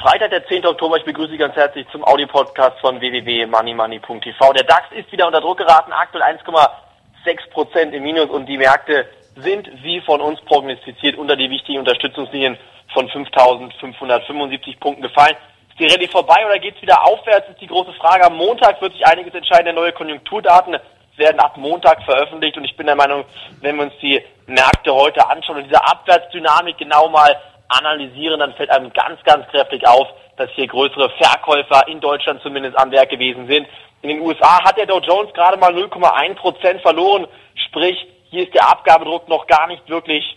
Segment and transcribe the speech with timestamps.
[0.00, 0.64] Freitag, der 10.
[0.66, 0.98] Oktober.
[0.98, 4.52] Ich begrüße Sie ganz herzlich zum Audio-Podcast von www.moneymoney.tv.
[4.52, 9.08] Der DAX ist wieder unter Druck geraten, aktuell 1,6 Prozent im Minus und die Märkte
[9.34, 12.56] sind, wie von uns prognostiziert, unter die wichtigen Unterstützungslinien
[12.92, 15.36] von 5.575 Punkten gefallen.
[15.70, 18.26] Ist die Rallye vorbei oder geht es wieder aufwärts, ist die große Frage.
[18.26, 19.74] Am Montag wird sich einiges entscheiden.
[19.74, 20.76] Neue Konjunkturdaten
[21.16, 23.24] werden ab Montag veröffentlicht und ich bin der Meinung,
[23.60, 27.36] wenn wir uns die Märkte heute anschauen und diese Abwärtsdynamik genau mal
[27.68, 32.78] analysieren, dann fällt einem ganz, ganz kräftig auf, dass hier größere Verkäufer in Deutschland zumindest
[32.78, 33.66] am Werk gewesen sind.
[34.02, 37.26] In den USA hat der Dow Jones gerade mal 0,1 Prozent verloren,
[37.68, 37.96] sprich,
[38.30, 40.36] hier ist der Abgabedruck noch gar nicht wirklich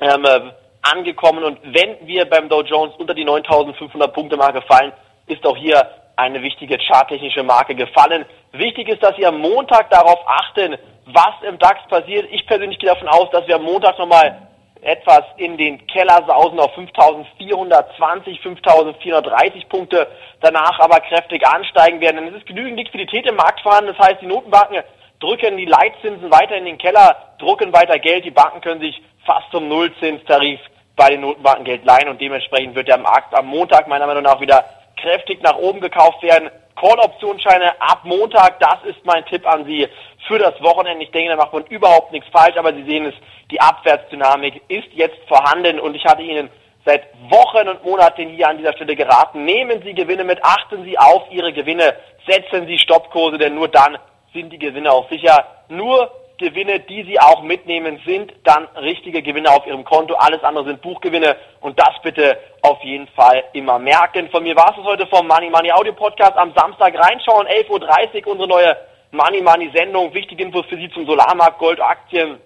[0.00, 4.92] ähm, äh, angekommen und wenn wir beim Dow Jones unter die 9500 Punkte Marke fallen,
[5.26, 5.80] ist auch hier
[6.16, 8.24] eine wichtige charttechnische Marke gefallen.
[8.52, 12.28] Wichtig ist, dass Sie am Montag darauf achten, was im DAX passiert.
[12.30, 14.48] Ich persönlich gehe davon aus, dass wir am Montag nochmal
[14.84, 20.06] etwas in den Keller sausen auf 5420, 5430 Punkte,
[20.40, 22.16] danach aber kräftig ansteigen werden.
[22.16, 23.94] Denn es ist genügend Liquidität im Markt vorhanden.
[23.96, 24.82] Das heißt, die Notenbanken
[25.20, 28.24] drücken die Leitzinsen weiter in den Keller, drucken weiter Geld.
[28.24, 30.60] Die Banken können sich fast zum Nullzinstarif
[30.96, 34.40] bei den Notenbanken Geld leihen und dementsprechend wird der Markt am Montag meiner Meinung nach
[34.40, 34.64] wieder
[35.04, 36.50] kräftig nach oben gekauft werden.
[36.76, 39.86] Call-Optionsscheine ab Montag, das ist mein Tipp an Sie
[40.26, 41.04] für das Wochenende.
[41.04, 43.14] Ich denke, da macht man überhaupt nichts falsch, aber Sie sehen es,
[43.50, 46.48] die Abwärtsdynamik ist jetzt vorhanden und ich hatte Ihnen
[46.84, 49.44] seit Wochen und Monaten hier an dieser Stelle geraten.
[49.44, 51.94] Nehmen Sie Gewinne mit, achten Sie auf Ihre Gewinne,
[52.26, 53.98] setzen Sie Stoppkurse, denn nur dann
[54.32, 55.46] sind die Gewinne auch sicher.
[55.68, 60.14] Nur Gewinne, die Sie auch mitnehmen, sind dann richtige Gewinne auf Ihrem Konto.
[60.14, 64.28] Alles andere sind Buchgewinne und das bitte auf jeden Fall immer merken.
[64.30, 68.32] Von mir war es heute vom Money Money Audio Podcast am Samstag reinschauen, 11.30 Uhr
[68.32, 68.76] unsere neue
[69.12, 70.12] Money Money Sendung.
[70.12, 72.38] Wichtige Infos für Sie zum Solarmarkt, Goldaktien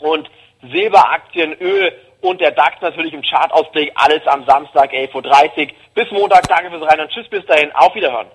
[0.00, 0.28] und
[0.62, 3.92] Silberaktien, Öl und der DAX natürlich im Chartausblick.
[3.94, 5.72] Alles am Samstag 11.30 Uhr.
[5.94, 6.48] Bis Montag.
[6.48, 7.70] Danke fürs Rein und Tschüss bis dahin.
[7.72, 8.26] Auf Wiederhören.